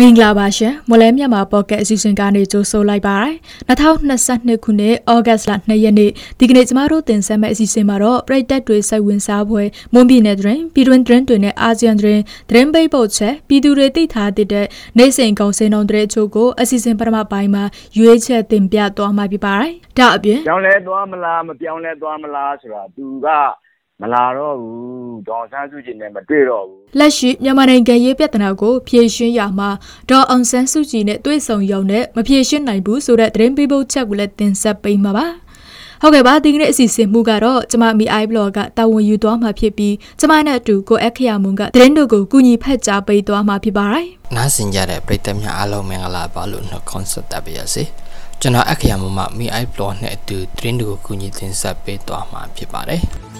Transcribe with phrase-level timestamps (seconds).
[0.00, 3.34] မင်္ဂလာပါရှင်မလဲမြန်မာပေါ့ကတ်အစီအစဉ်ကနေကြိုဆိုလိုက်ပါရယ်
[3.68, 9.62] 2022ခုနှစ်ဩဂတ်လ2ရက်နေ့ဒီကနေ့ကျမတို့တင်ဆက်မယ့်အစီအစဉ်မှာတော့ပြည်သက်တွေစိတ်ဝင်စားပွဲ
[9.92, 14.66] မွန်ပြည်နယ်တွင်ပြည်တွင်းတွင်တွေနဲ့အာဆီယံတွင်သတင်းပိတ်ပုတ်ချက်ပြည်သူတွေသိထားတဲ့
[14.98, 17.64] နိုင်စိန်ကောင်စင်တော်တဲ့အချို့ကိုအစီအစဉ်ပထမပိုင်းမှာ
[17.98, 23.28] ရွေးချက်တင်ပြသွားမှာဖြစ်ပါတယ်ဒါအပြင်ပြောင်းလဲသွားမလားမပြောင်းလဲသွားမလားဆိုတာသူက
[24.02, 29.70] မလာတော့ဘူးဒေါအောင်ဆန်းစုကြည်နဲ့မတွေ့တော့ဘူးလက်ရှိမြန်မာနိုင်ငံရေးပြဿနာကိုဖြေရှင်းရမှာ
[30.10, 35.26] ဒေါအောင်ဆန်းစုကြည်နဲ့တွေ့ဆုံရုံနဲ့မဖြေရှင်းနိုင်ဘူးဆိုတဲ့သတင်းပေးပို့ချက်ကိုလည်းတင်ဆက်ပေးမှာပါ
[36.02, 47.84] ဟုတ်ကဲ့ပါဒီကနေ့အစီအစဉ်မှုကတော့ကျမမီအိုင်ဘလော့ကတာဝန်ယူသွားမှာဖြစ်ပြီးကျမနဲ့အတူကိုအခရမွန်ကသတင်းတို့ကိုကူညီဖက်ကြားပေးသွားမှာဖြစ်ပါတယ်။နားဆင်ကြတဲ့ပရိသတ်များအားလုံးမင်္ဂလာပါလို့နှုတ်ခွန်းဆက်တတ်ပါရစေ။
[48.40, 53.02] ကျွန်တော်အခရမွန်မှမီအိုင်ဘလော့နဲ့အတူသတင်းတို့ကိုကူညီတင်ဆက်ပေးသွားမှာဖြစ်ပါတယ်။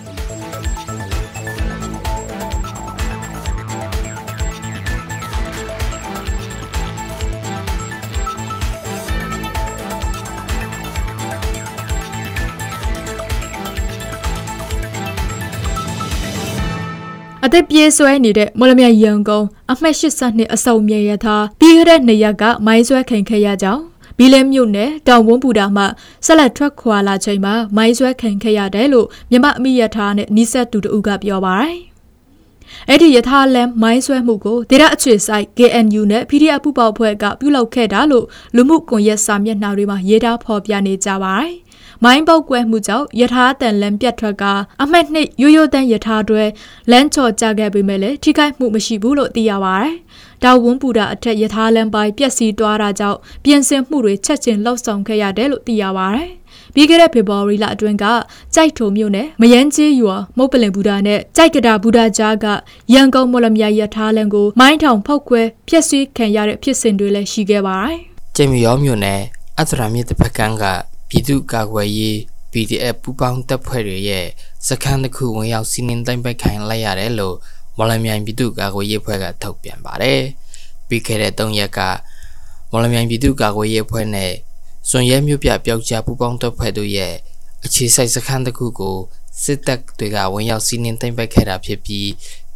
[17.48, 23.82] အသက်ပြေးဆွဲနေတဲ့မော်လမြိုင်ရန်ကုန်အမှတ်82အစုံမြေရထားပြီးခဲ့တဲ့နှစ်ရက်ကမိုင်းဆွဲခင်ခဲ့ရကြောင်း
[24.18, 25.84] ဘီလဲမြို့နယ်တောင်ဝန်းပူတာမှ
[26.26, 31.76] ဆက်လက်ထွက်ခွာလာချိန်မှာမိုင်းဆွဲခင်ခဲ့ရတယ်လို့မြမအမိရထားနဲ့နီးစပ်သူတို့ကပြောပါတယ်။
[32.88, 41.52] အဲ့ဒီယထာလန်မိုင်းဆွဲမှုကိုဒေရအခြေဆိုင် KNU နဲ့ PDF ပူပေါဖွဲ့ကပြုလုပ်ခဲ့တာလို့လူမှုကွန်ရက်စာမျက်နှာတွေမှာရေးသားဖော်ပြနေကြပါတယ်။
[42.04, 44.44] မိုင်းပေါက်ကွဲမှုကြောင့်ယထာတန်လန်ပြတ်ထွက်က
[44.82, 46.44] အမှတ်နှစ်ရိုးရိုးတန်းယထာတွေ
[46.90, 49.94] လမ်းချော်ကြခဲ့ပေမဲ့လည်းထိခိုက်မှုမရှိဘူးလို့သိရပါတယ်။
[50.44, 56.30] ဒါဝန်းပူတာအထက်ယထာလန်ပိုင်းပျက်စီးသွားတာကြောင့်ပြင်ဆင်မှုတွေချက်ချင်းလှုပ်ဆောင်ခဲ့ရတယ်လို့သိရပါတယ်။
[56.74, 58.04] ပြီးခဲ့တဲ့ဖေဖော်ဝါရီလအတွင်းက
[58.54, 62.46] ကြိုက်ထုံမြို့နယ်မယန်းကျေးရွာမုတ်ပလင်ဘူတာနဲ့ကြိုက်ကတာဘူတာကြားက
[62.94, 67.98] ရန်ကုန်မော်လမြိုင်ရထားလန်ကိုမိုင်းထောင်ဖောက်ခွဲဖျက်ဆီးခံရတဲ့ဖြစ်စဉ်တွေလည်းရှိခဲ့ပါတယ်။
[68.36, 69.20] ကျင်းမီရောမြို့နယ်
[69.60, 70.64] အသရာမြစ်တစ်ဖက်ကန်းက
[71.08, 72.16] ပြည်သူ့ကာကွယ်ရေး
[72.52, 74.26] PDF ပူးပေါင်းတပ်ဖွဲ့တွေရဲ့
[74.68, 77.36] စခန်းတစ်ခုဝင်ရောက်စီးနင်းတိုက်ပိုက်ခိုင်းလိုက်ရတယ်လို့
[77.76, 80.20] မော်လမြိုင်ပြည်သူ့ကာကွယ်ရေးအဖွဲ့ကထုတ်ပြန်ပါတယ်။
[80.88, 81.80] ပြီးခဲ့တဲ့၃ရက်က
[82.70, 84.32] မော်လမြိုင်ပြည်သူ့ကာကွယ်ရေးအဖွဲ့နဲ့
[84.90, 87.14] စွန်ရဲမြို့ပြပျောက်ကြားပူးပေါင်းတပ်ဖွဲ့တို့ရဲ့
[87.64, 88.96] အခြေစိုက်စခန်းတစ်ခုကို
[89.42, 92.06] စစ်တပ်တွေကဝင်ရောက်စီးနင်းတိုက်ပိုက်ခဲ့တာဖြစ်ပြီး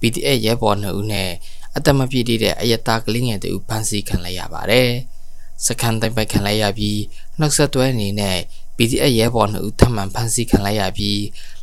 [0.00, 1.30] PDF ရဲဘော်2ဦးနဲ့
[1.76, 4.90] အသက်မပြည့်တဲ့အယက်သားကလေးငယ်တို့ဖမ်းဆီးခံလိုက်ရပါတယ်။
[5.66, 7.00] စခန်းတိုက်ပိုက်ခံလိုက်ရပြီး
[7.40, 8.38] နောက်ဆက်တွဲအနေနဲ့
[8.76, 11.20] PDF ရဲဘော်2ဦးထပ်မံဖမ်းဆီးခံလိုက်ရပြီး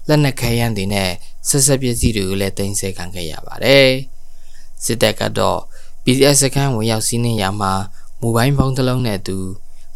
[0.07, 1.11] လက်နက်ခဲယမ်းတွေနဲ့
[1.49, 3.89] ဆက်ဆက်ပစ္စည်းတွေကိုလည်းတင်ဆက်ခံခဲ့ရပါတယ်။
[4.83, 5.59] စစ်တပ်ကတော့
[6.03, 7.73] PDF စခန်းဝင်ရောက်စီးနင်းရမှာ
[8.21, 9.37] မိုဘိုင်းဖုန်းတစ်လုံးနဲ့တူ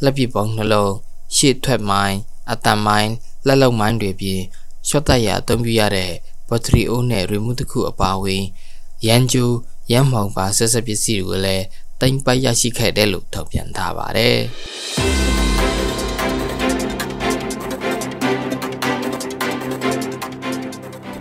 [0.03, 0.94] လက်ပစ်ပုံနှလုံး
[1.35, 2.17] ရှေ့ထွက်မိုင်း
[2.51, 3.11] အတန်မိုင်း
[3.47, 4.41] လက်လုံမိုင်းတွေပြင်
[4.88, 6.11] ရှော့တက်ရအသုံးပြုရတဲ့
[6.50, 8.44] ဘက်ထရီအိုးနဲ့ရီမုတစ်ခုအပါအဝင်
[9.07, 9.45] ရန်ကျူ
[9.91, 11.66] ရန်မောင်ပါဆက်ဆက်ပစ္စည်းတွေကိုလည်း
[12.01, 14.38] သိမ်းပိုက်ရရှိခဲ့တယ်လို့ထုတ်ပြန်ထားပါတယ်။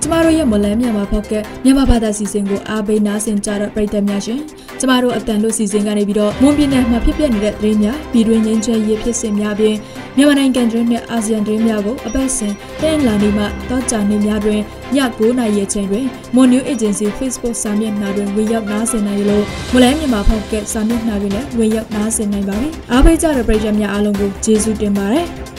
[0.03, 1.33] ကျမတို့ရဲ့မလန်းမြန်မာဖောက်က
[1.65, 4.41] မြန်မာဘာသာစီစဉ်ကိုအားပေးနားဆင်ကြတဲ့ပရိသတ်များရှင်
[4.81, 9.77] ကျမတို့အတန်လို့စီစဉ်ကနေပြီးတော့မွန်ပြည်နယ်မှာဖြစ်ပျက်နေတဲ့သတင်းများပြည်တွင်းငင်းချဲရေးဖြစ်စဉ်များပြင်
[10.17, 12.53] မြန်မာနိုင်ငံတွင်းနဲ့အာဆီယံတွင်းများကိုအပတ်စဉ်
[12.83, 14.61] တင်လာနေမှတောကြာနေများတွင်ည
[14.97, 25.50] 9:00နာရီချိန်တွင် Mon New Agency Facebook စာမျက်နှာတွင်ဝင်ရောက်နားဆင်နိုင်လို့မလဲမြန်မာဖောက်ကစာမျက်နှာတွင်လည်းဝင်ရောက်နားဆင်နိုင်ပါပြီအားပေးကြတဲ့ပရိသတ်များအားလုံးကိုကျေးဇူးတင်ပါတယ်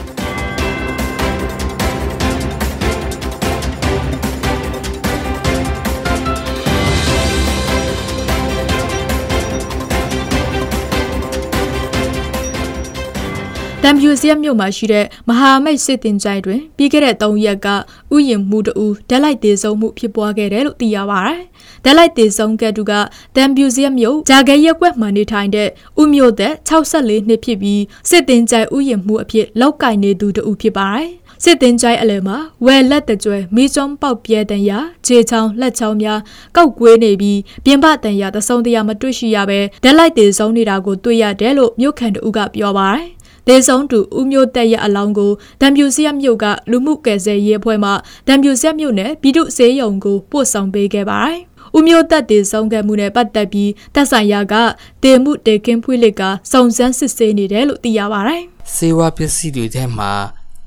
[13.86, 17.68] တမ်ပြူစီယမြို့မှာရှိတဲ့မဟာမိတ်စစ်တင်ကြိုင်တွင်ပြီးခဲ့တဲ့၃ရက်က
[18.16, 21.40] ဥယျာဉ်မှုတူဓာတ်လိုက်တေဆုံးမှုဖြစ်ပွားခဲ့တယ်လို့သိရပါတယ်။
[21.84, 22.92] ဓာတ်လိုက်တေဆုံးကတူက
[23.36, 25.70] တမ်ပြူစီယမြို့ဂျာဂဲရက်ကွက်မှာနေထိုင်တဲ့
[26.02, 31.10] ဥမျိုးသက်64နှစ်ဖြစ်ပြီးစစ်တင်ကြိုင်ဥယျာဉ်မှုအဖြစ်လောက်ကင်နေသူတူဖြစ်ပါတယ်။
[31.44, 34.72] စစ်တင်ကြိုင်အလယ်မှာဝယ်လက်တကြွယ်မီးကျုံပေါက်ပြဲတန်ရ
[35.06, 36.20] ခြေချောင်းလက်ချောင်းများ
[36.56, 43.21] ကောက်ကွေးနေပြီးပြင်ပတန်ရသဆုံးတရားမတွေ့ရှိရဘဲဓာတ်လိုက်တေဆုံးနေတာကိုတွေ့ရတယ်လို့မြို့ခံတူကပြောပါတယ်
[43.52, 45.32] ဒေဆုံးတူဦးမျိုးတက်ရဲ့အလောင်းကို
[45.62, 47.92] ဒံပြူစီယမြို့ကလူမှုကယ်ဆယ်ရေးအဖွဲ့မှ
[48.28, 51.38] ဒံပြူစီယမြို့နယ်ပြည်သူ့စေယုံကိုပို့ဆောင်ပေးခဲ့ပါတယ်။
[51.78, 54.56] ဦးမျိုးတက်တေဆုံးခဲ့မှုနဲ့ပတ်သက်ပြီးတက်ဆိုင်ရာက
[55.04, 56.22] တေမှုတေကင်းဖွေးလက်က
[56.52, 58.42] စုံစမ်းစစ်ဆေးနေတယ်လို့သိရပါတယ်။
[58.76, 60.12] စေဝါပစ္စည်းတွေထဲမှာ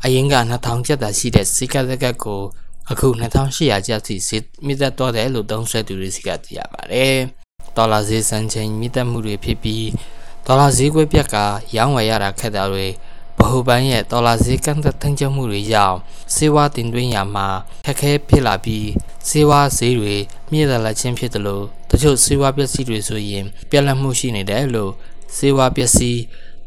[0.05, 2.41] အရင်က2000ကျပ်သာရှိတဲ့စီကလက်ကကို
[2.91, 7.15] အခု2800ကျပ်စီစစ်မြင့်တက်တော့တယ်လို့သုံးဆွဲသူတွေစီကသိရပါတယ်။
[7.77, 9.85] ဒေါ်လာဈေးစံချိန်မြင့်တက်မှုတွေဖြစ်ပြီး
[10.47, 11.37] ဒေါ်လာဈေးကွက်ပြက်က
[11.77, 12.87] ရောင်းဝယ်ရတာခက်တာတွေ
[13.39, 15.99] ဗဟိုဘဏ်ရဲ့ဒေါ်လာဈေးကန့်သက်ထိန်းချုပ်မှုတွေကြောင့်
[16.35, 17.47] စေဝါတင်သွင်းရမှာ
[17.87, 18.89] ခက်ခဲဖြစ်လာပြီး
[19.29, 20.15] စေဝါဈေးတွေ
[20.51, 24.93] မြင့်တက်လာခြင်းဖြစ်တယ်လို့တချို့စေဝါပစ္စည်းတွေဆိုရင်ပြက်လက်မှုရှိနေတယ်လို့
[25.37, 26.21] စေဝါပစ္စည်း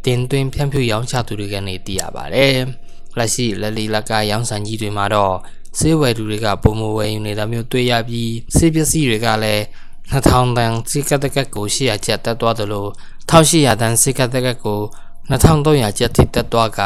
[0.06, 2.58] တင်သွင်းဖြန့်ဖြူးရောင်းချသူတွေကနေသိရပါတယ်။
[3.18, 5.36] လက်ရှိလက်လီလက်ကရောင်းဆိုင်ကြီးတွေမှာတော့
[5.80, 9.64] စေဝယ်သူတွေကပုံမဝယ်ယူနေတာမျိုးတွေ့ရပြီးစေပစ္စည်းတွေကလည်း
[10.12, 12.92] 2000တန်စိကတ်တကတ်ကို800ကျပ်တက်သွားတယ်လို့
[13.30, 14.82] 1800တန်စိကတ်တကတ်ကို
[15.30, 16.80] 2300ကျပ်ထိတက်သွားက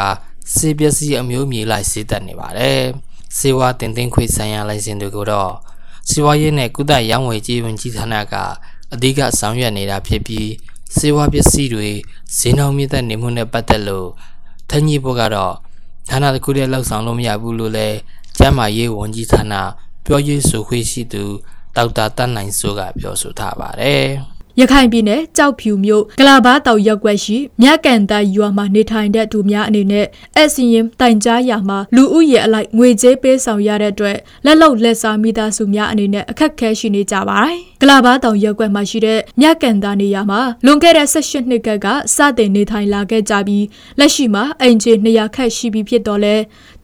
[0.54, 2.82] စေပစ္စည်းအမျိုးမျိုးလိုက်စေးတက်နေပါတယ်။
[3.38, 5.52] စေဝါတင်တင်ခွေဆိုင်ရာလိုင်စင်တွေကိုတော့
[6.10, 8.34] စေဝါရေးနဲ့ကုသရောင်းဝယ်ကြီးဝင်ကြီးဌာနက
[8.92, 10.50] အဓိကဆောင်ရွက်နေတာဖြစ်ပြီး
[10.96, 11.88] စေဝါပစ္စည်းတွေ
[12.36, 14.08] ဈေးနှုန်းမြင့်တက်နေမှုနဲ့ပတ်သက်လို့
[14.70, 15.54] ထန်းကြီးဘုတ်ကတော့
[16.10, 17.88] ဌာနတစ်ခုတည်းလှုပ်ဆောင်လို့မရဘူးလို့လဲ
[18.38, 19.54] ကျမ်းမာရေးဝန်ကြီးဌာန
[20.04, 21.24] ပြောရေးဆိုခွင့်ရှိသူ
[21.76, 24.06] ဒေါက်တာတန်းနိုင်စိုးကပြောဆိုထားပါတယ်
[24.60, 30.06] ရခိုင်ပြည်နယ်ကြောက်ဖြူမြို့ကလာဘာတောက်ရက်ွက်ရှိမြက်ကန်တိုင်ရွာမှာနေထိုင်တဲ့သူများအနေနဲ့
[30.38, 43.66] အစီရင်တိုင်ကြားရာမှာလူဦးရေအလိုက်ငွေကြေးပေးဆောင်ရတဲ့အတွက်လက်လုံလက်စားမိသားစုများအနေနဲ့အခက်ခဲရှိနေကြပါတယ်။ကလာဘာတောင်ရက်ွက်မှာရှိတဲ့မြက်ကန်တာနေရာမှာလွန်ခဲ့တဲ့18နှစ်ကကစတင်နေထိုင်လာခဲ့ကြပြီး
[43.98, 46.34] လက်ရှိမှာအိမ်ခြေ200ခန့်ရှိပြီဖြစ်တော့လဲ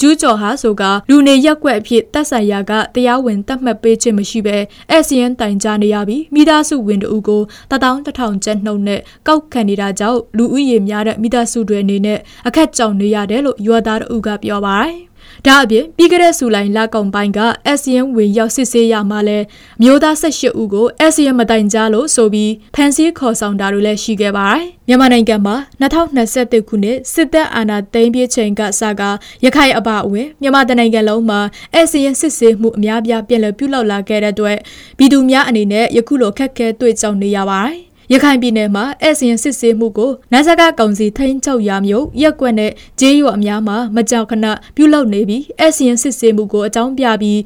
[0.00, 4.56] ကျူးကျော်ဟာဆိုကလူနေရက်ွက်အဖြစ်တပ်ဆိုင်ရာကတရားဝင်တတ်မှတ်ပေးခြင်းမရှိဘဲ
[4.92, 15.07] အစီရင်တိုင်ကြားနေရပြီးမိသားစုဝင်တို့ကိုတထောင်တထောင်ကျပ်နှုန်းနဲ့ကောက်ခံနေတာကြောင့်လူဦးရေများတဲ့မိသားစုတွေအနေနဲ့အခက်ကြောင်နေရတယ်လို့ရွာသားတို့ကပြောပါတယ်
[15.46, 17.40] ဒါအပြင်ပြီးခဲ့တဲ့ဇူလိုင်လကုန်ပိုင်းက
[17.76, 19.38] SCN ဝင်ရောက်စစ်ဆေးရမှာလဲ
[19.82, 29.02] မျိုးသား18ဦးကို SCN မတိုင်ကြားလို့ဆိုပြီးဖန်ဆီးခေါ်ဆောင်တာတွေလည်းရှိခဲ့ပါတယ်။မြန်မာနိုင်ငံမှာ2021ခုနှစ်စစ်တပ်အာဏာသိမ်းပြီးချိန်ကစက
[29.44, 31.40] ရခိုင်အပါအဝင်မြန်မာတနိုင်ငံလုံးမှာ
[31.86, 34.58] SCN စစ်ဆေးမှုအများပြားပြန်လည်ပြုလုပ်လာခဲ့တဲ့အတွက်
[34.98, 44.46] ပြည်သူများအနေနဲ့ယခုလိုခက်ခဲတွေ့ကြုံနေရပါတယ် ရခိုင်ပြည်နယ်မှာအစင်စစ်ဆေးမှုကိုနတ်စကကောင်စီထိန်းချုပ်ရာမျိုးရက်ကွက်နဲ့ဂျေးရွာအများမှာမကြောက်ခဏ
[44.76, 47.38] ပြုလုပ်နေပြီးအစင်စစ်ဆေးမှုကိုအကြောင်းပြပြီး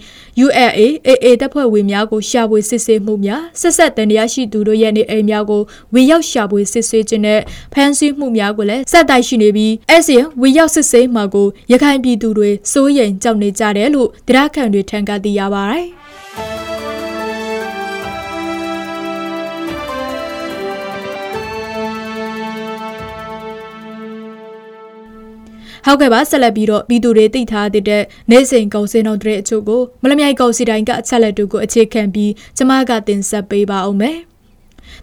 [0.45, 5.63] ULA AA တပ်ဖွဲ့ဝင်များကိုရှာဖွေစစ်ဆေးမှုများဆက်ဆက်တန်တရားရှိသူတို့ရဲ့နေအိမ်များကို
[5.95, 7.41] ဝင်ရောက်ရှာဖွေစစ်ဆေးခြင်းနဲ့
[7.73, 15.87] ဖမ်းဆီးမှုများကိုလည်းဆက်တိုက်ရှိနေပြီးအစင်ဝင်ရောက်စစ်ဆေးမှာကိုရခိုင်ပြည်သူတွေစိုးရိမ်ကြောက်နေကြတယ်လို့တရားခံတွေထံကသိရပါတယ်။
[25.87, 34.19] ဟုတ်ကဲ့ပါဆက်လက်ပြီးတော့ပြည်သူတွေသိထားတဲ့နေ့စဉ်ကုန်စည်နှုန်းတွေအချို့ကိုမလမြိုင်ကုန်စည်တိုင်းကအချက်လက်တို့ကိုအခြေခံပြီးကျမကတင်ဆက်ပေးပါအောင်မယ်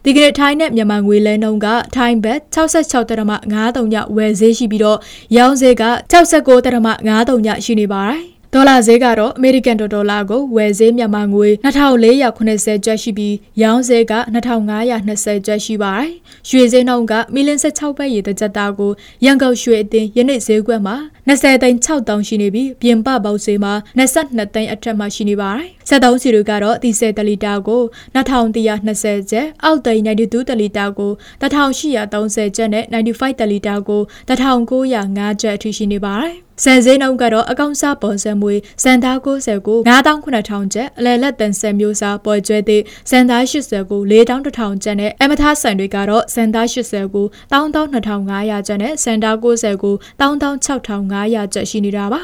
[0.03, 3.31] ဒီကနေ့ထိုင်းနဲ့မြန်မာငွေလဲနှုန်းကထိုင်းဘတ်66တရမ
[3.63, 4.99] 93ညဝယ်ဈေးရှိပြီးတော့
[5.37, 6.87] ရောင်းဈေးက69တရမ
[7.17, 16.09] 93ညရှိနေပါတယ် ဒေါ်လာဈေးကတော့အမေရိကန်ဒေါ်လာကိုဝယ်ဈေးမြန်မာငွေ2480ကျပ်ရှိပြီးရောင်းဈေးက2520ကျပ်ရှိပါတယ်။
[16.49, 18.91] ရွှေဈေးနှုန်းကမီလင်16ပဲရေတစ်ကြက်သားကို
[19.25, 20.95] ရန်ကုန်ရွှေအသင်းယနေ့ဈေးကွက်မှာ
[21.27, 27.81] 20သိန်း6တောင်ရှိနေပြီးပြင်ပပေါက်ဈေးမှာ22သိန်းအထက်မှာရှိနေပါတယ်။ဆက်သုံးစီတို့ကတော့ဒီဇယ်တလီတာကို
[28.15, 31.11] 2120ကျပ်အောက်သိန်း92တလီတာကို
[31.41, 52.21] 1830ကျပ်နဲ့95တလီတာကို1905ကျပ်အထိရှိနေပါတယ်။ စံစင်းနှုန်းကတော့အကောင့်စားပေါ်စံမွေစံသား90ကို9900ကျပ်အလဲလက်တန်ဆန်မျိုးစားပေါ်ကျွဲသည့်စံသား80ကို4100ကျပ်နဲ့အမထားဆန်တွေကတော့စံသား80ကို12500ကျပ်နဲ့စံသား90ကို16500ကျပ်ရှိနေတာပါ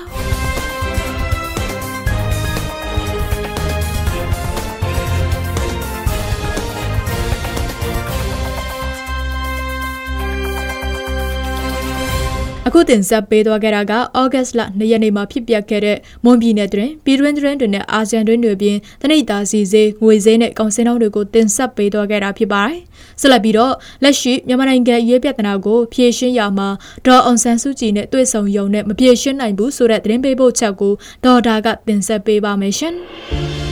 [12.68, 22.80] အခုတင်ဆက်ပေးသွားခဲ့တာကဩဂတ်လ2ရက်နေ့မှာဖြစ်ပျက်ခဲ့တဲ့မွန်ပြည်နယ်တွင်ပြည်တွင်းတွင်တွေနဲ့အာဆီယံတွင်တွေပြင်တနိတာစီစေးငွေစေးနဲ့ကောင်စင်းနှောင်းတွေကိုတင်ဆက်ပေးသွားခဲ့တာဖြစ်ပါတယ်။
[23.22, 26.70] ဆက်လက်ပြီးတော့လက်ရှိမြန်မာနိုင်ငံရေးပြဿနာကိုဖြေရှင်းရမှာ
[27.06, 30.94] ဒေါ်အောင်ဆန်းစုကြည်နဲ့တွေ့ဆုံရုံနဲ့မဖြေရှင်းနိုင်ဘူးဆိုတဲ့သတင်းပေးပို့ချက်ကို
[31.26, 32.96] ဒေါ်ဒါကတင်ဆက်ပေးပါမယ်ရှင်။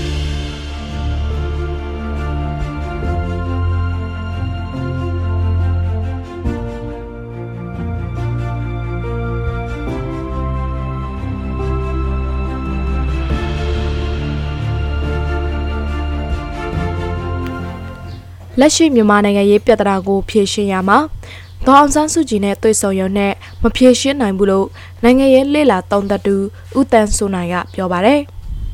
[18.60, 20.98] လက်ရှိမြန်မာနိုင်ငံရေးပြဿနာကိုဖြေရှင်းရမှာ
[21.66, 23.34] ဒေါအောင်ဆန်းစုကြည်နဲ့တွေ့ဆုံရုံနဲ့
[23.64, 24.68] မဖြေရှင်းနိုင်ဘူးလို့
[25.04, 26.36] နိုင်ငံရေးလှည့်လာတုံးသက်သူ
[26.80, 28.20] ဦးတန်းစိုးနိုင်ကပြောပါတယ်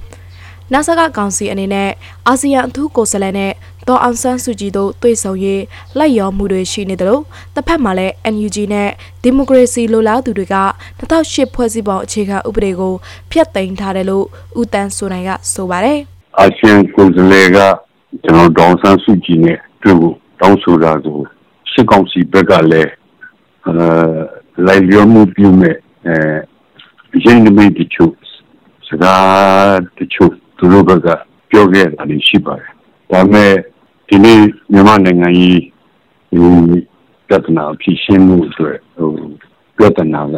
[0.74, 1.90] ။နာဆာကကောင်စီအနေနဲ့
[2.28, 3.52] အာဆီယံအထူးကိုယ်စားလှယ်နဲ့
[3.88, 5.62] ဒေါအောင်ဆန်းစုကြည်တို့တွေ့ဆုံရေး
[5.98, 7.24] လိုက်ရောမှုတွေရှိနေတယ်လို့
[7.56, 8.90] တစ်ဖက်မှာလည်း NUG နဲ့
[9.24, 10.58] ဒီမိုကရေစီလိုလားသူတွေက
[11.00, 12.94] 2008ဖွဲ့စည်းပုံအခြေခံဥပဒေကို
[13.32, 14.26] ဖျက်သိမ်းထားတယ်လို့
[14.60, 16.00] ဦးတန်းစိုးနိုင်ကဆိုပါတယ်။
[16.40, 17.60] အာဆီယံကိုယ်စားလှယ်က
[18.24, 21.20] ကျွန်တော်ဒေါအောင်ဆန်းစုကြည်နဲ့ တွေ့ဖို့တောင်းဆိုတာကို
[21.72, 22.92] စစ်ကောင်စီဘက်ကလည်း
[23.66, 23.74] အဲ
[24.66, 25.76] လိုက်လျောမှုပြုမဲ့
[26.08, 28.14] အဲရင်းနှီးတချို့
[28.88, 31.08] စကားတချို့သူတို့ဘက်က
[31.50, 32.72] ပြောခဲ့တာလည်းရှိပါတယ်
[33.12, 33.52] ဒါပေမဲ့
[34.08, 34.40] ဒီနေ့
[34.72, 35.62] မြန်မာနိုင်ငံကြီး
[36.32, 36.80] ဒီ
[37.28, 39.12] ပြဿနာဖြေရှင်းမှုအတွက်ဟို
[39.78, 40.36] ပြဿနာက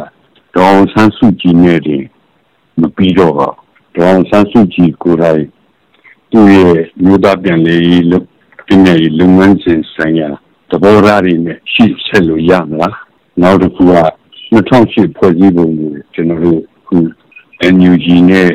[0.54, 2.04] ဒေါအောင်ဆန်းစုကြည်နဲ့တင်
[2.80, 3.48] မပြီးတော့ပါ
[3.94, 5.44] ဒေါအောင်ဆန်းစုကြည်ကိုယ်တိုင်
[6.30, 8.26] သူ့ရဲ့မြို့သားပြန်လေးလုပ်
[8.74, 10.28] ဒီနေ့လုပ်ငန်းစဉ်ဆိုင်ရာ
[10.70, 12.96] တဘောရာတွေနဲ့ရှိဆက်လို့ရမလား
[13.42, 13.94] နောက်တစ်ခုက
[14.54, 16.96] 2008ဖွဲ့စည်းပုံကိုကျွန်တော်တို့ခု
[17.74, 18.50] NUG နဲ့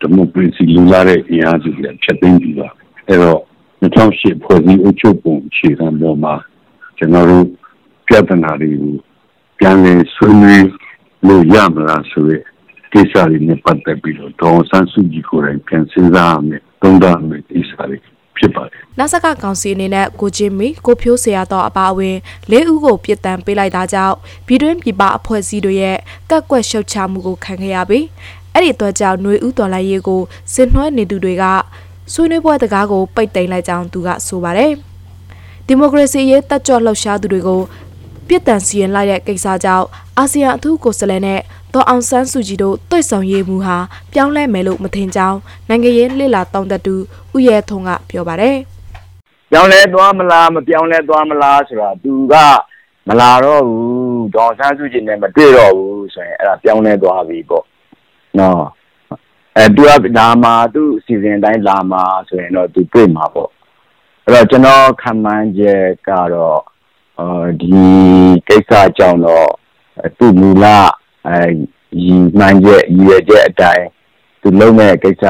[0.00, 2.68] ဒီမိုကရေစီလူလာတဲ့အင်အားစုတွေဖြတ်သိမ်းပြီးပါ
[3.08, 3.40] အဲ့တော့
[3.82, 6.34] 2008ဖွဲ့စည်းအုပ်ချုပ်ပုံအခြေခံပေါ်မှာ
[6.98, 7.46] ကျွန်တော်တို့
[8.08, 8.94] ပြဿနာတွေကို
[9.58, 10.68] ပြန်လည်ဆွေးနွေး
[11.26, 12.38] လို့ရမလားဆိုရဲ
[12.92, 22.16] ကိစ္စတွေနဲ့ပတ်သက်ပြီးတော့ဒေါ်ဆန်းစုကြည်ကိုယ်တိုင်ပြန်စဉ်းစားရမယ်သုံးသပ်ရမယ်ကိစ္စတွေ ဖြစ်ပါတယ်။နာဆကကောင်စီအနေနဲ့ကိုချင်းမီကိုဖြိုးဆရာတော်အပါအဝင်
[22.50, 25.98] လေးဦးကိုပြစ်ဒဏ်ပေးလိုက်တာကြောင့်ပြည်တွင်းပြည်ပအဖွဲ့အစည်းတွေရဲ့
[26.30, 28.06] ကက်ကွက်ရှုတ်ချမှုကိုခံခဲ့ရပြီး
[28.52, 30.20] အဲ့ဒီအတွက်ကြောင့်ຫນွေဦးတော်လိုက်ရေးကို
[30.54, 31.44] စင်နှွှဲနေသူတွေက
[32.12, 34.72] ဆွေးနွေးပွဲတကားကိုပိတ်သိမ်းလိုက်ကြောင်းသူကဆိုပါတယ်။
[35.66, 37.60] ဒီမိုကရေစီရေးတက်ကြွလှုပ်ရှားသူတွေကို
[38.28, 39.86] ပြစ်ဒဏ်စီရင်လိုက်တဲ့ကိစ္စကြောင့်
[40.18, 41.40] အာဆီယံအထူးကိုယ်စားလှယ်နဲ့
[41.74, 43.78] ဒေါ်အောင်ဆန်းစုကြည်တို့တွေ့ဆုံရေးမှုဟာ
[44.12, 45.38] ပြောင်းလဲမယ်လို့မထင်ကြောင်း
[45.68, 46.94] နိုင်ငံရေးလှစ်လာတောင်းတတူ
[47.36, 48.56] ဥရဲထုံကပြောပါတယ်။
[49.50, 52.34] ပြောင်းလဲသွားမလားမပြောင်းလဲသွားမလားဆိုတာသူက
[53.08, 57.64] မလာတော့ဘူးဒေါ်ဆန်းစုကြည်နဲ့မတွေ့တော့ဘူးဆိုရင်အဲ့ဒါပြောင်းလဲသွားပြီပေါ့။
[58.38, 58.62] နော်
[59.56, 63.50] အဲသူကလာမှာသူ့စီစဉ်တိုင်းလာမှာဆိုရင်တော့သူတွေ့မှာပေါ့။
[64.24, 66.60] အဲ့တော့ကျွန်တော်ခံမှန်းချက်ကတော့
[67.18, 67.82] အော်ဒီ
[68.48, 69.48] ကိစ္စကြောင့်တော့
[70.18, 70.66] သူ့မူလ
[71.28, 71.38] အဲ
[72.04, 73.86] ရည်မှန်းချက်ရည်ရွယ်ချက်အတိုင်း
[74.40, 75.24] သူလုံးမဲ့ကိစ္စ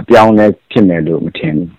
[0.00, 1.78] အပြောင်းလဲဖြစ်မယ်လို့မထင်ဘူး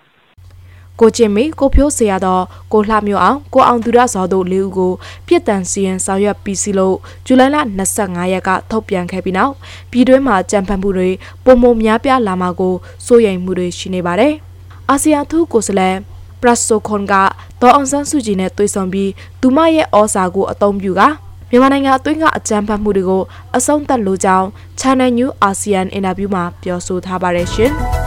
[1.00, 4.92] ကိုချင်းမေကိုဖြိုးဆရာတော်ကိုလှမျိုးအောင်ကိုအောင်သူရဇော်တို့လေးဦးကို
[5.28, 6.96] ပြစ်ဒဏ်စီရင်ဆောင်ရွက်ပြီးစီလို့
[7.26, 7.58] ဇူလိုင်လ
[7.96, 9.54] 25ရက်ကထုတ်ပြန်ခဲ့ပြီးနောက်
[9.92, 11.10] ပြည်တွင်းမှာကြံဖန်မှုတွေ
[11.46, 12.74] ပုံမများပြားလာမှာကို
[13.06, 14.34] စိုးရိမ်မှုတွေရှိနေပါတယ်။
[14.90, 15.96] အာဆီယံထူးကိုယ်စားလှယ်
[16.42, 17.14] ပရဆိုခွန်က
[17.62, 19.12] ဒေါ်အောင်ဆန်းစုကြည်နဲ့တွေ့ဆုံပြီး
[19.42, 21.02] သူမရဲ့ဩစာကိုအသုံးပြုက
[21.52, 23.24] မြန်မာနိုင်ငံအတွင်းကအကြမ်းဖက်မှုတွေကို
[23.58, 24.48] အဆုံးသတ်လိုကြောင်း
[24.80, 27.74] Channel New ASEAN အင်တာဗျူးမှာပြောဆိုထားပါတယ်ရှင်။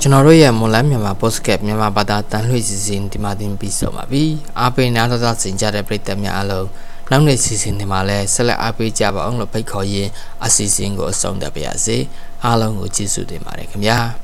[0.00, 4.24] ကျွန်တော်တို့ရဲ့မွန်လန်းမြန်မာ podcast မြန်မာဘာသာတန်လှည့်စီစဉ်ဒီမှာတင်ပြီးဆုံးပါပြီ
[4.60, 6.66] အားပေးနားတော်သားစင်ကြတဲ့ပရိသတ်များအားလုံး
[7.10, 10.10] နောက်နေ့စီစဉ်ဒီမှာလဲဆက်လက်အားပေးကြပါအောင်လို့ဖိတ်ခေါ်ရင်း
[10.44, 11.98] အစီအစဉ်ကိုအဆုံးသတ်ပါရစေ
[12.44, 14.23] အားလုံးကိုကျေးဇူးတင်ပါတယ်ခင်ဗျာ